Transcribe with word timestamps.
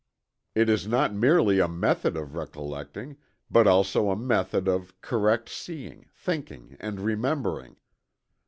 It 0.55 0.67
is 0.67 0.87
not 0.87 1.13
merely 1.13 1.59
a 1.59 1.67
method 1.67 2.17
of 2.17 2.33
recollecting, 2.33 3.17
but 3.51 3.67
also 3.67 4.09
a 4.09 4.15
method 4.15 4.67
of 4.67 4.99
correct 5.01 5.47
seeing, 5.47 6.07
thinking 6.11 6.75
and 6.79 6.99
remembering. 6.99 7.75